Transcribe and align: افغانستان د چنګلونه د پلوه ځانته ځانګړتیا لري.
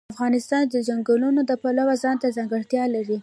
افغانستان 0.13 0.63
د 0.69 0.75
چنګلونه 0.87 1.41
د 1.45 1.51
پلوه 1.61 1.93
ځانته 2.03 2.27
ځانګړتیا 2.37 2.83
لري. 2.95 3.17